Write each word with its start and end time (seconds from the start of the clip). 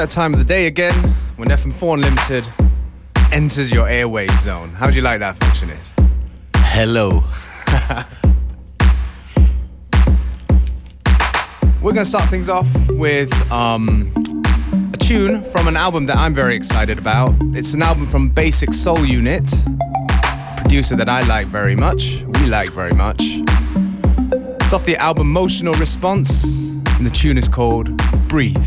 That 0.00 0.08
time 0.08 0.32
of 0.32 0.38
the 0.38 0.46
day 0.46 0.66
again 0.66 0.94
when 1.36 1.50
FM4 1.50 1.92
Unlimited 1.92 2.48
enters 3.34 3.70
your 3.70 3.86
airwave 3.86 4.34
zone. 4.40 4.70
How 4.70 4.88
do 4.88 4.96
you 4.96 5.02
like 5.02 5.20
that, 5.20 5.36
Functionist? 5.36 5.92
Hello. 6.56 7.22
We're 11.82 11.92
going 11.92 11.96
to 11.96 12.04
start 12.06 12.30
things 12.30 12.48
off 12.48 12.66
with 12.92 13.30
um, 13.52 14.10
a 14.90 14.96
tune 14.96 15.44
from 15.44 15.68
an 15.68 15.76
album 15.76 16.06
that 16.06 16.16
I'm 16.16 16.32
very 16.32 16.56
excited 16.56 16.96
about. 16.96 17.34
It's 17.52 17.74
an 17.74 17.82
album 17.82 18.06
from 18.06 18.30
Basic 18.30 18.72
Soul 18.72 19.04
Unit, 19.04 19.54
producer 20.56 20.96
that 20.96 21.10
I 21.10 21.20
like 21.26 21.46
very 21.48 21.76
much, 21.76 22.22
we 22.22 22.46
like 22.46 22.70
very 22.70 22.94
much. 22.94 23.20
It's 23.22 24.72
off 24.72 24.86
the 24.86 24.96
album 24.96 25.26
Emotional 25.26 25.74
Response, 25.74 26.70
and 26.96 27.04
the 27.04 27.10
tune 27.10 27.36
is 27.36 27.50
called 27.50 27.94
Breathe. 28.28 28.66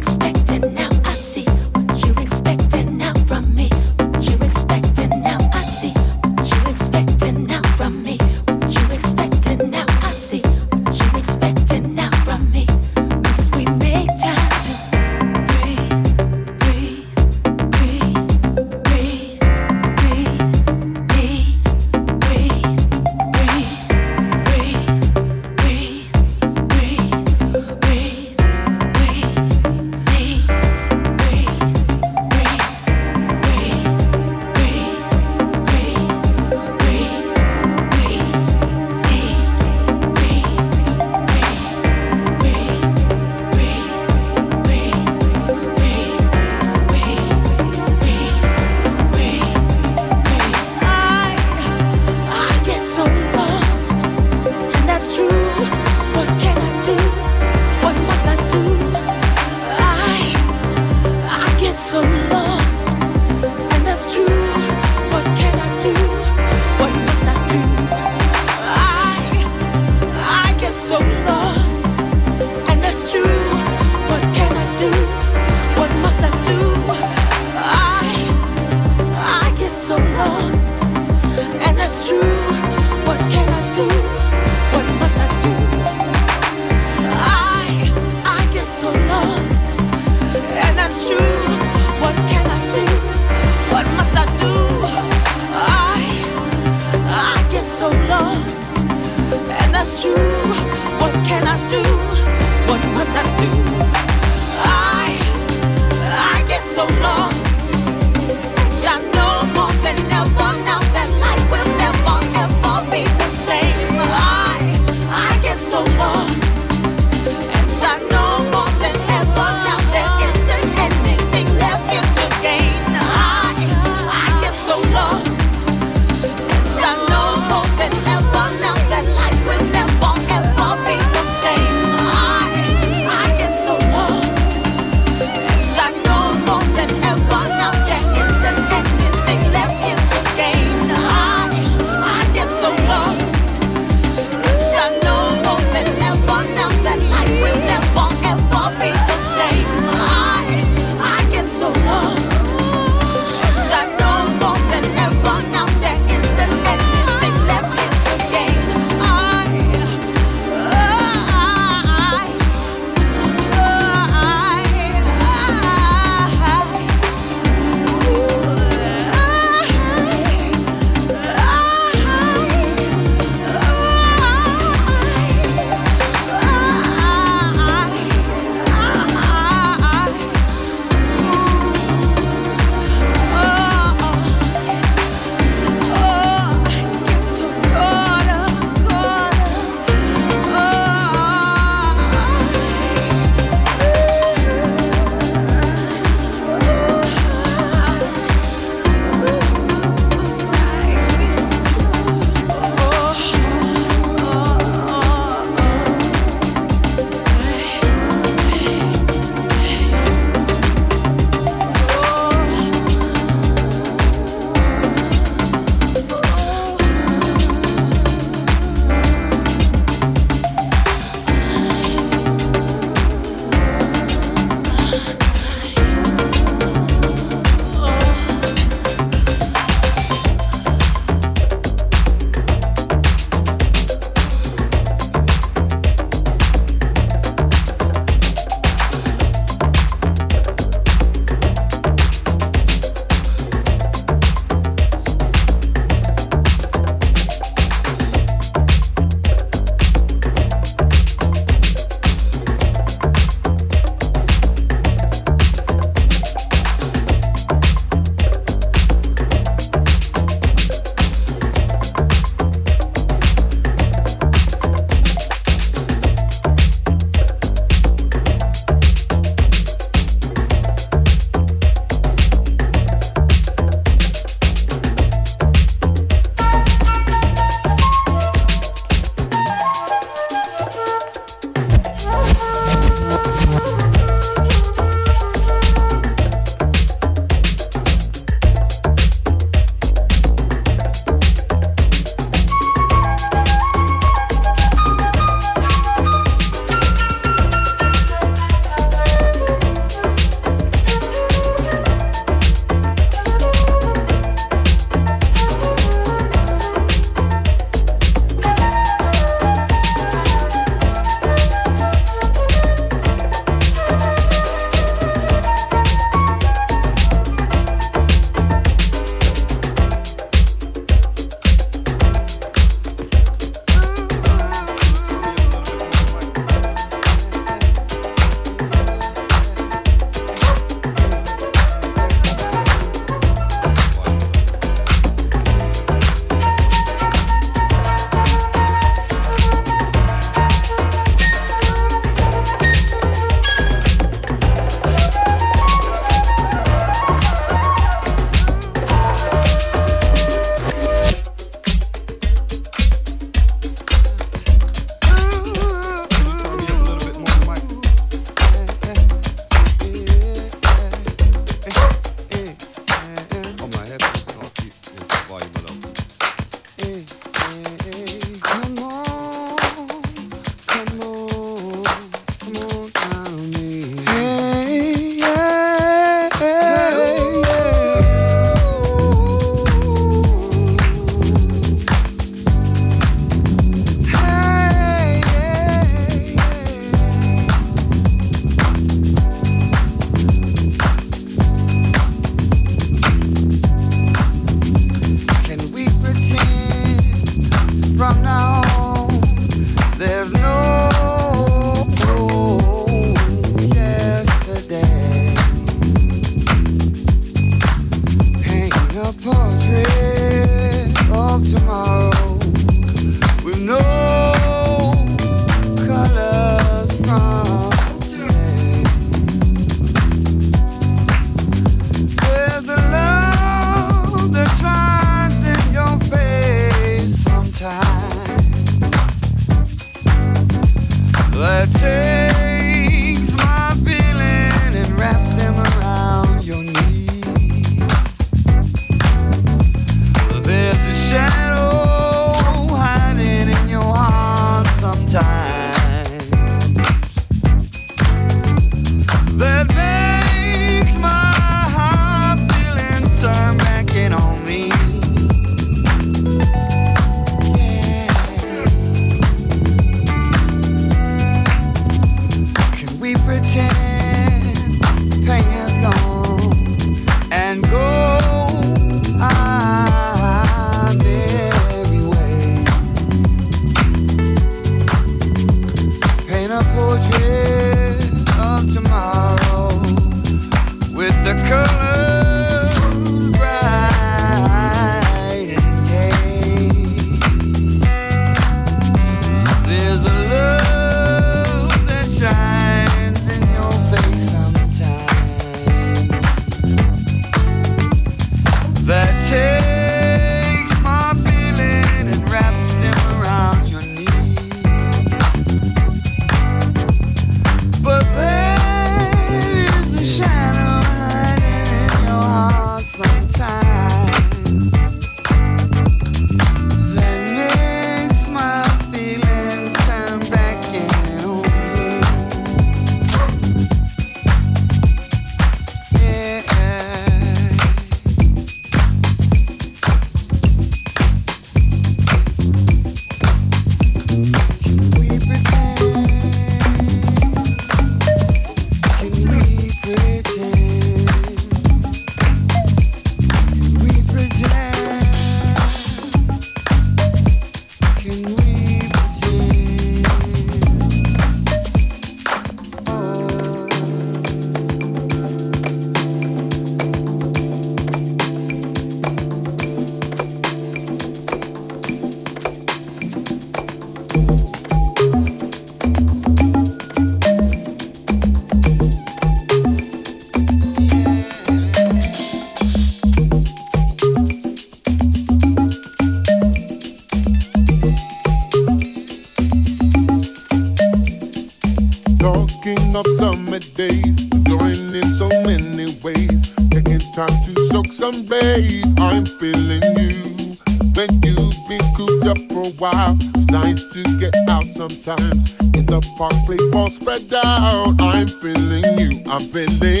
days 583.59 584.29
going 584.47 584.95
in 584.95 585.03
so 585.03 585.27
many 585.43 585.83
ways. 586.03 586.55
Taking 586.71 587.03
time 587.13 587.35
to 587.43 587.53
soak 587.67 587.87
some 587.87 588.15
rays. 588.27 588.85
I'm 588.97 589.25
feeling 589.25 589.83
you. 589.99 590.55
When 590.95 591.11
you've 591.21 591.59
been 591.67 591.83
cooped 591.97 592.27
up 592.27 592.37
for 592.47 592.63
a 592.63 592.73
while, 592.79 593.17
it's 593.19 593.51
nice 593.51 593.87
to 593.89 594.03
get 594.19 594.35
out 594.47 594.63
sometimes. 594.63 595.59
In 595.75 595.85
the 595.85 595.99
park, 596.17 596.33
play 596.45 596.57
ball 596.71 596.89
spread 596.89 597.21
out. 597.43 597.99
I'm 597.99 598.27
feeling 598.27 598.85
you. 598.97 599.21
I'm 599.29 599.41
feeling. 599.41 600.00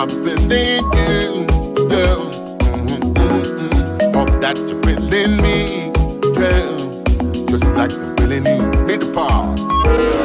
I'm 0.00 0.08
feeling 0.08 0.84
you, 0.94 1.44
girl. 1.88 2.30
Mm-hmm. 3.10 4.38
That 4.38 4.56
you're 4.56 4.80
feeling 4.84 5.42
me, 5.42 5.90
girl. 6.36 6.76
Just 7.48 7.74
like 7.74 7.90
you're 7.90 8.14
feeling 8.16 8.44
me, 8.44 8.58
the. 8.86 10.17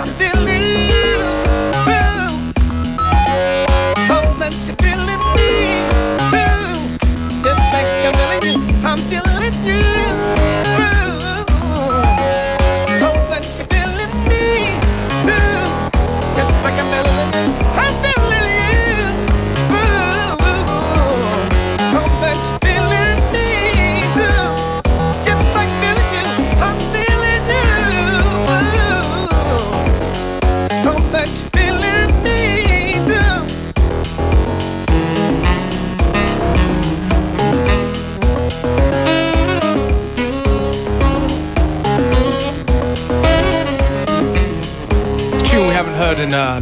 I 0.00 0.37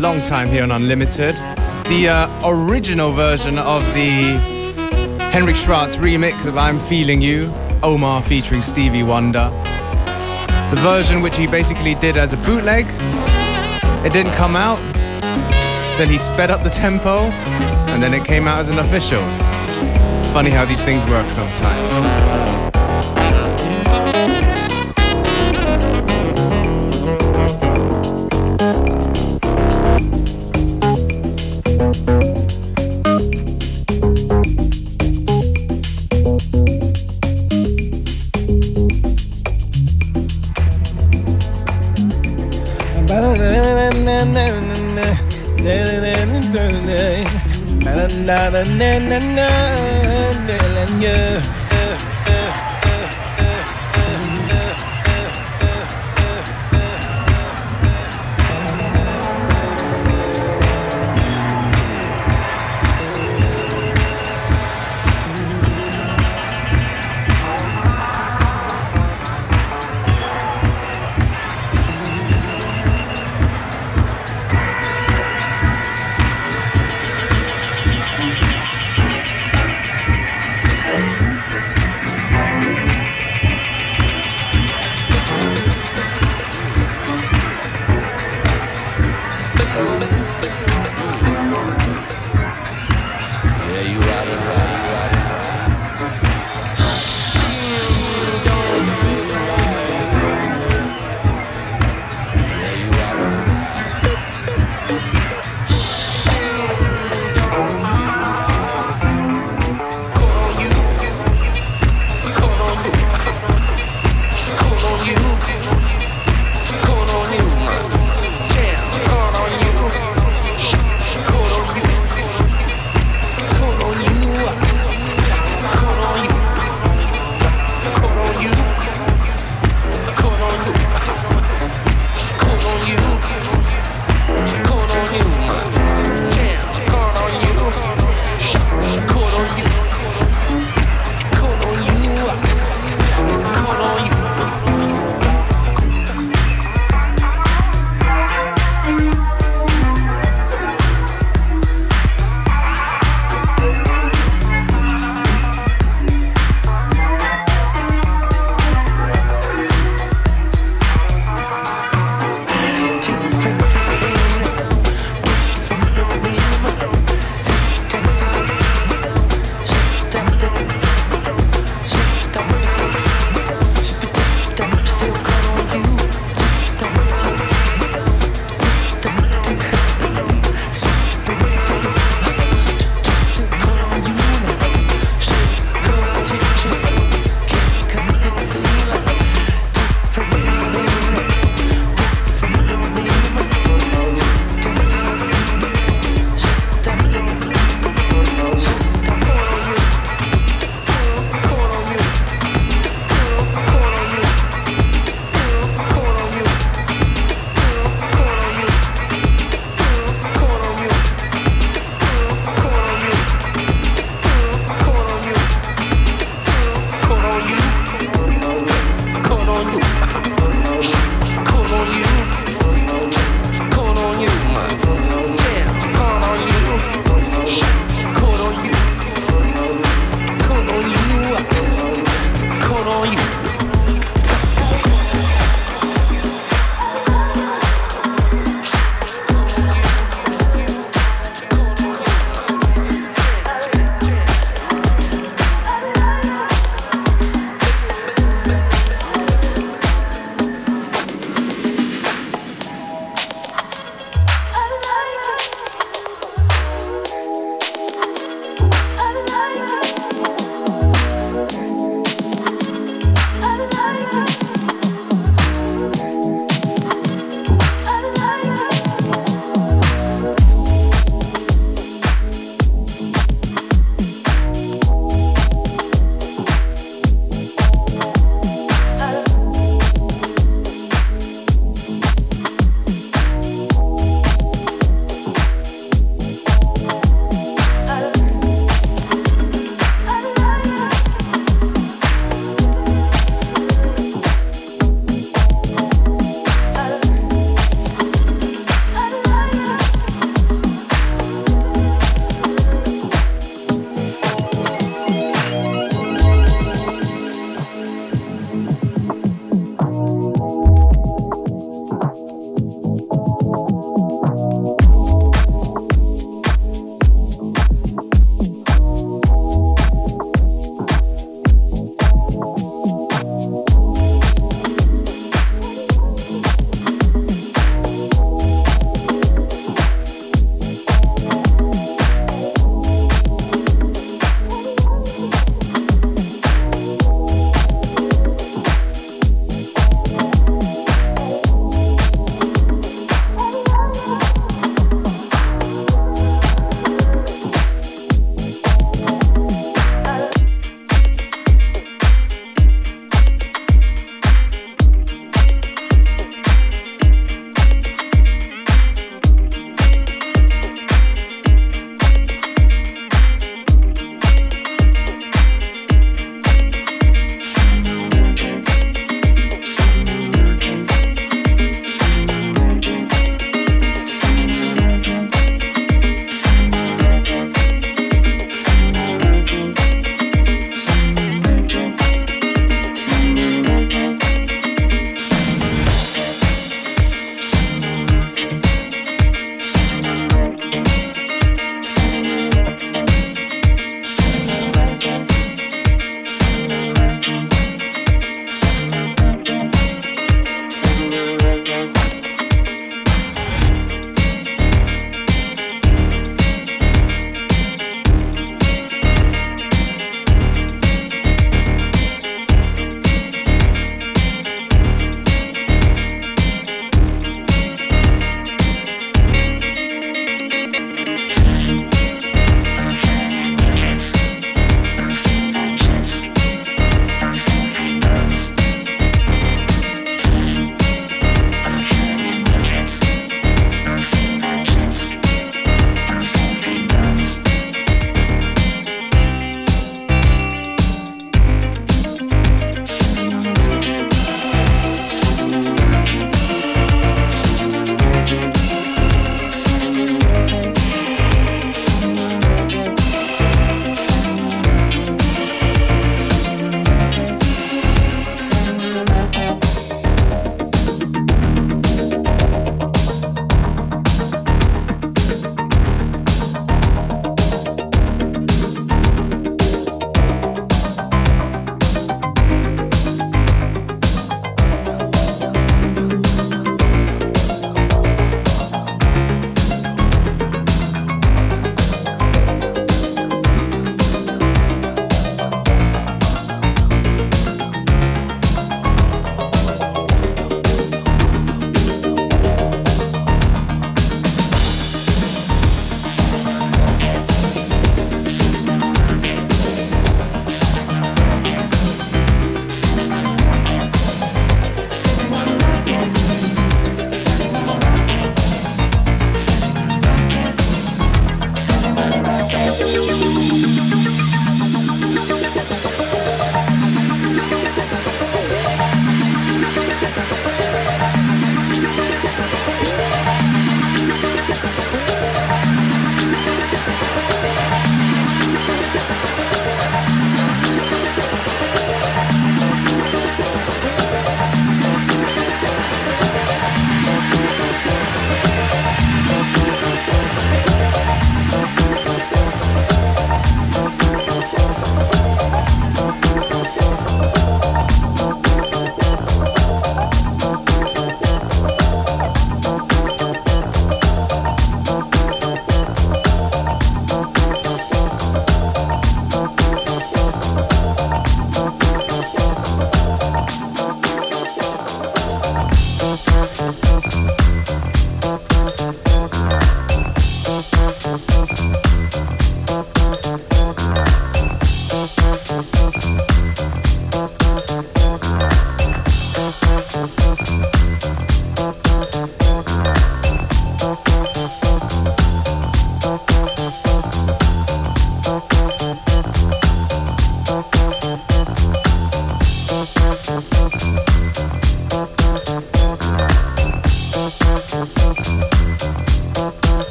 long 0.00 0.18
time 0.18 0.48
here 0.48 0.62
on 0.62 0.72
Unlimited. 0.72 1.34
The 1.84 2.08
uh, 2.08 2.48
original 2.48 3.12
version 3.12 3.58
of 3.58 3.84
the 3.92 4.38
Henrik 5.30 5.56
Schwarz 5.56 5.98
remix 5.98 6.46
of 6.46 6.56
I'm 6.56 6.80
Feeling 6.80 7.20
You, 7.20 7.42
Omar 7.82 8.22
featuring 8.22 8.62
Stevie 8.62 9.02
Wonder. 9.02 9.50
The 10.70 10.80
version 10.80 11.20
which 11.20 11.36
he 11.36 11.46
basically 11.46 11.94
did 11.96 12.16
as 12.16 12.32
a 12.32 12.38
bootleg. 12.38 12.86
It 14.06 14.12
didn't 14.12 14.32
come 14.32 14.56
out. 14.56 14.78
Then 15.98 16.08
he 16.08 16.16
sped 16.16 16.50
up 16.50 16.62
the 16.62 16.70
tempo, 16.70 17.18
and 17.92 18.02
then 18.02 18.14
it 18.14 18.24
came 18.24 18.48
out 18.48 18.58
as 18.58 18.70
an 18.70 18.78
official. 18.78 19.22
Funny 20.32 20.50
how 20.50 20.64
these 20.64 20.82
things 20.82 21.06
work 21.06 21.28
sometimes. 21.28 22.49
na 49.10 49.18
na. 49.34 49.59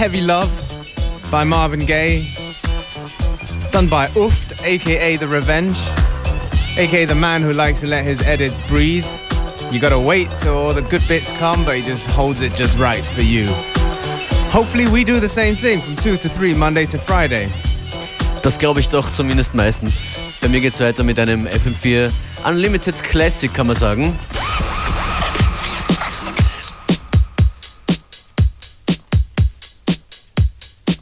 Heavy 0.00 0.22
Love 0.22 0.50
by 1.30 1.44
Marvin 1.44 1.80
Gaye. 1.80 2.24
Done 3.70 3.86
by 3.86 4.06
Uft, 4.16 4.64
aka 4.64 5.16
The 5.16 5.26
Revenge, 5.26 5.76
aka 6.78 7.04
the 7.04 7.14
man 7.14 7.42
who 7.42 7.52
likes 7.52 7.80
to 7.82 7.86
let 7.86 8.02
his 8.02 8.22
edits 8.22 8.56
breathe. 8.66 9.04
You 9.70 9.78
gotta 9.78 10.00
wait 10.00 10.30
till 10.38 10.56
all 10.56 10.72
the 10.72 10.80
good 10.80 11.06
bits 11.06 11.32
come, 11.38 11.62
but 11.66 11.76
he 11.76 11.82
just 11.82 12.08
holds 12.12 12.40
it 12.40 12.54
just 12.54 12.78
right 12.78 13.04
for 13.04 13.20
you. 13.20 13.44
Hopefully 14.50 14.88
we 14.88 15.04
do 15.04 15.20
the 15.20 15.28
same 15.28 15.54
thing 15.54 15.82
from 15.82 15.96
2 15.96 16.16
to 16.16 16.30
3, 16.30 16.54
Monday 16.54 16.86
to 16.86 16.96
Friday. 16.98 17.50
Das 18.42 18.58
glaube 18.58 18.80
ich 18.80 18.88
doch 18.88 19.12
zumindest 19.12 19.52
meistens. 19.52 20.16
Bei 20.40 20.48
mir 20.48 20.62
geht's 20.62 20.80
weiter 20.80 21.04
mit 21.04 21.18
einem 21.18 21.46
FM4 21.46 22.10
Unlimited 22.46 22.94
Classic, 23.02 23.52
kann 23.52 23.66
man 23.66 23.76
sagen. 23.76 24.18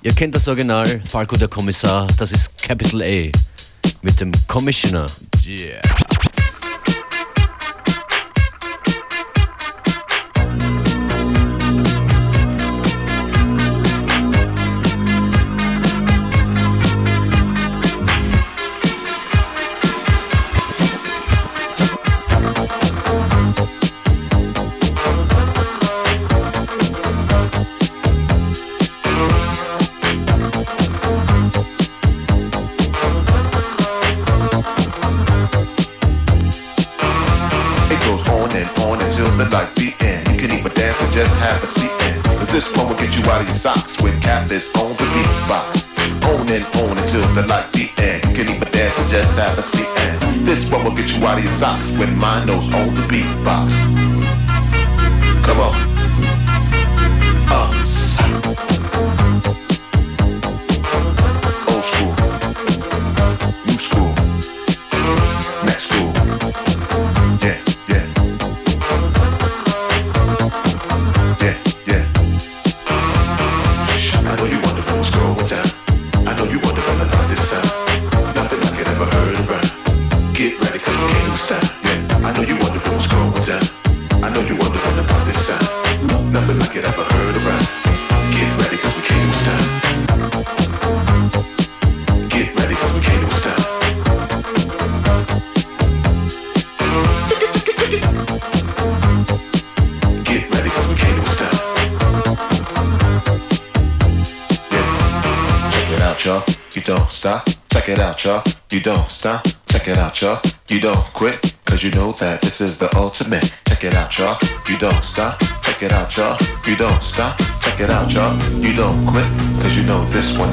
Ihr 0.08 0.14
kennt 0.14 0.34
das 0.34 0.48
Original, 0.48 1.02
Falco 1.04 1.36
der 1.36 1.48
Kommissar, 1.48 2.06
das 2.16 2.32
ist 2.32 2.56
Capital 2.62 3.02
A 3.02 3.30
mit 4.00 4.18
dem 4.18 4.32
Commissioner. 4.46 5.04
Yeah. 5.46 5.82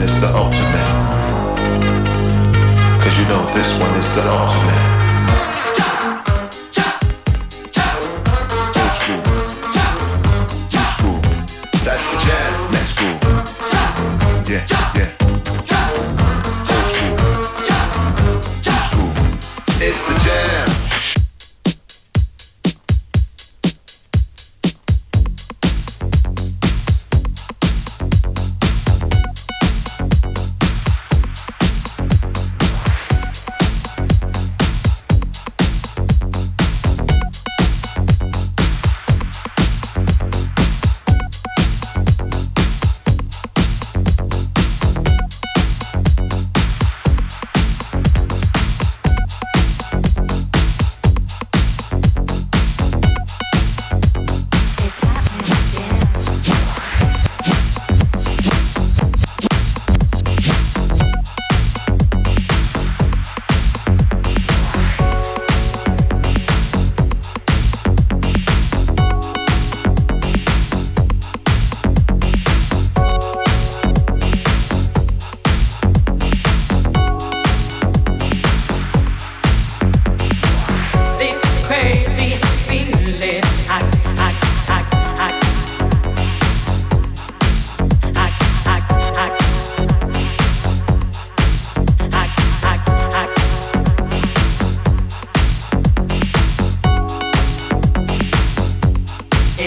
Is 0.05 0.21
the 0.21 0.27
ultimate. 0.35 0.91
Cause 3.01 3.17
you 3.17 3.25
know 3.25 3.43
this 3.55 3.79
one 3.79 3.91
is 3.97 4.13
the 4.13 4.21
ultimate. 4.29 4.94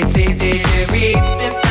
it's 0.01 0.17
easy 0.17 0.63
to 0.63 0.93
read 0.93 1.17
this. 1.39 1.68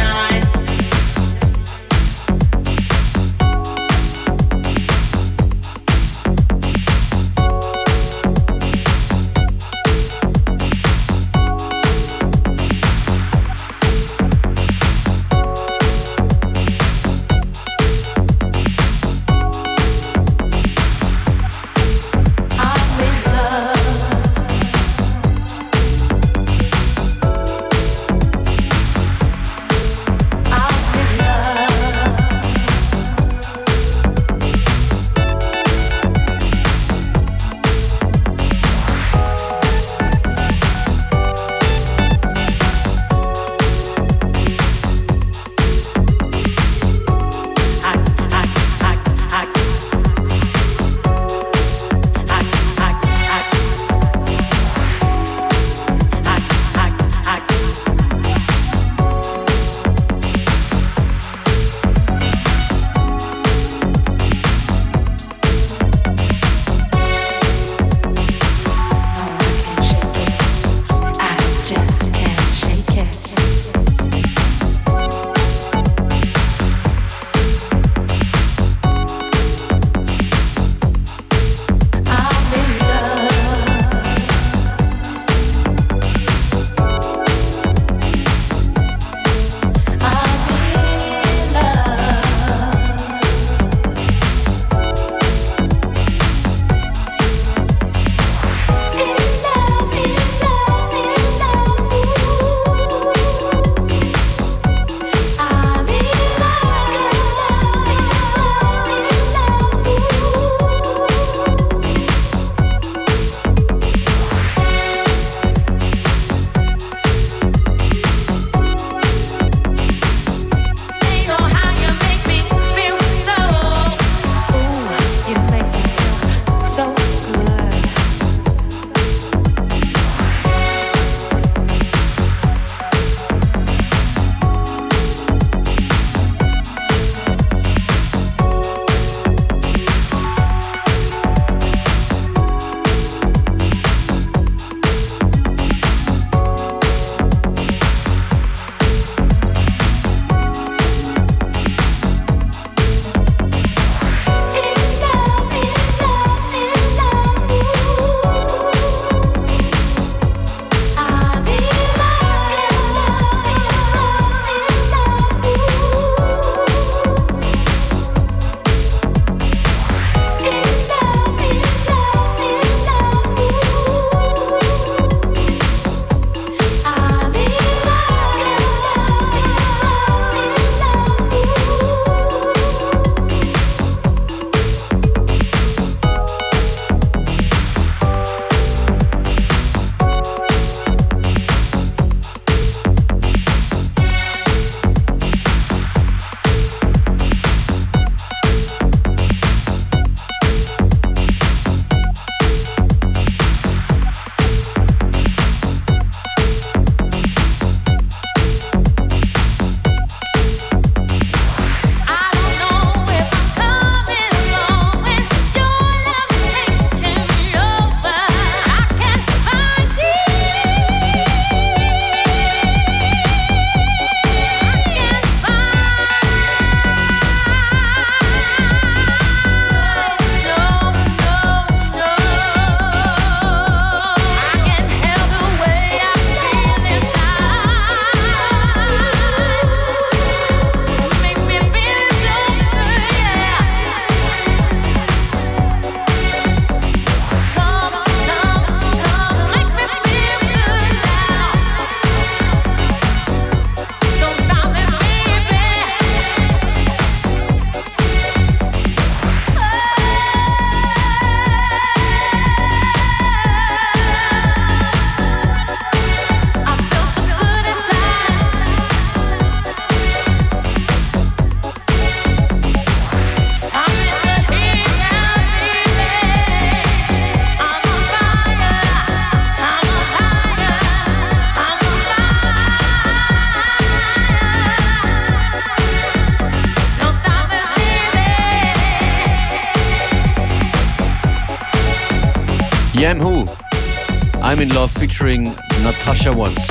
I'm 294.58 294.64
in 294.64 294.70
Love 294.70 294.92
featuring 294.94 295.44
Natasha 295.84 296.36
Watts. 296.36 296.68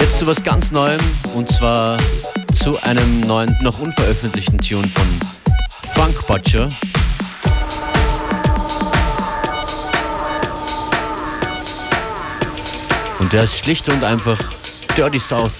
Jetzt 0.00 0.18
zu 0.18 0.26
was 0.26 0.42
ganz 0.42 0.72
Neuem 0.72 1.00
und 1.36 1.48
zwar 1.48 1.96
zu 2.56 2.76
einem 2.82 3.20
neuen, 3.20 3.56
noch 3.62 3.78
unveröffentlichten 3.78 4.58
Tune 4.58 4.88
von 4.88 5.04
Funk 5.94 6.26
Butcher. 6.26 6.68
Und 13.20 13.32
der 13.32 13.44
ist 13.44 13.58
schlicht 13.58 13.88
und 13.88 14.02
einfach 14.02 14.40
Dirty 14.96 15.20
South, 15.20 15.52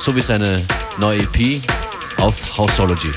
so 0.00 0.16
wie 0.16 0.22
seine 0.22 0.64
neue 0.96 1.18
EP 1.18 1.60
auf 2.16 2.56
Houseology. 2.56 3.12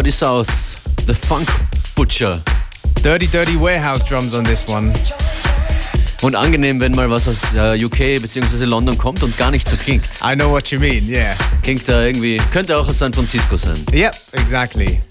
Dirty 0.00 0.12
South, 0.12 0.48
The 1.04 1.14
Funk 1.14 1.50
Butcher. 1.94 2.42
Dirty, 3.02 3.26
dirty 3.26 3.58
warehouse 3.58 4.02
drums 4.02 4.34
on 4.34 4.44
this 4.44 4.66
one. 4.66 4.94
Und 6.22 6.34
angenehm, 6.34 6.80
wenn 6.80 6.92
mal 6.92 7.10
was 7.10 7.28
aus 7.28 7.52
äh, 7.52 7.84
UK 7.84 8.22
bzw. 8.22 8.64
London 8.64 8.96
kommt 8.96 9.22
und 9.22 9.36
gar 9.36 9.50
nicht 9.50 9.68
so 9.68 9.76
klingt. 9.76 10.08
I 10.24 10.34
know 10.34 10.50
what 10.50 10.70
you 10.70 10.80
mean, 10.80 11.06
yeah. 11.06 11.36
Klingt 11.62 11.86
da 11.86 12.00
irgendwie, 12.00 12.38
könnte 12.50 12.78
auch 12.78 12.88
aus 12.88 12.98
San 12.98 13.12
Francisco 13.12 13.58
sein. 13.58 13.76
Yep, 13.92 14.14
exactly. 14.32 15.02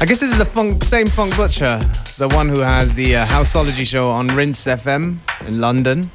I 0.00 0.06
guess 0.06 0.20
this 0.20 0.30
is 0.30 0.38
the 0.38 0.46
funk, 0.46 0.84
same 0.84 1.08
Funk 1.08 1.34
Butcher, 1.34 1.80
the 2.18 2.28
one 2.28 2.48
who 2.48 2.60
has 2.60 2.94
the 2.94 3.16
uh, 3.16 3.26
Houseology 3.26 3.84
show 3.84 4.08
on 4.08 4.28
Rinse 4.28 4.68
FM 4.68 5.18
in 5.48 5.60
London. 5.60 6.08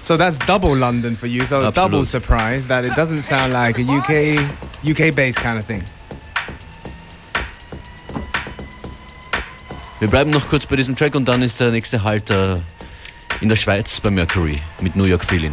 So 0.00 0.16
that's 0.16 0.38
double 0.38 0.74
London 0.74 1.14
for 1.14 1.26
you. 1.26 1.44
So 1.44 1.58
Absolute. 1.58 1.74
double 1.74 2.04
surprise 2.06 2.66
that 2.68 2.86
it 2.86 2.94
doesn't 2.96 3.20
sound 3.20 3.52
like 3.52 3.78
a 3.78 3.82
UK 3.82 4.71
UK 4.84 5.14
based 5.14 5.40
kind 5.40 5.58
of 5.58 5.66
thing. 5.66 5.82
Wir 10.00 10.08
bleiben 10.08 10.30
noch 10.30 10.48
kurz 10.48 10.66
bei 10.66 10.74
diesem 10.74 10.96
Track 10.96 11.14
und 11.14 11.26
dann 11.28 11.42
ist 11.42 11.60
der 11.60 11.70
nächste 11.70 12.02
Halt 12.02 12.28
äh, 12.30 12.56
in 13.40 13.48
der 13.48 13.56
Schweiz 13.56 14.00
bei 14.00 14.10
Mercury 14.10 14.56
mit 14.80 14.96
New 14.96 15.04
York 15.04 15.24
Feeling. 15.24 15.52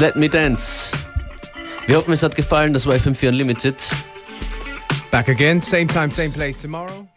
Let 0.00 0.14
Me 0.14 0.28
Dance. 0.28 0.90
Wir 1.86 1.96
hoffen, 1.96 2.12
es 2.12 2.22
hat 2.22 2.36
gefallen. 2.36 2.72
Das 2.72 2.86
war 2.86 2.94
FM4 2.94 3.30
Unlimited. 3.30 3.74
Back 5.10 5.28
again, 5.28 5.60
same 5.60 5.88
time, 5.88 6.10
same 6.12 6.30
place 6.30 6.60
tomorrow. 6.60 7.08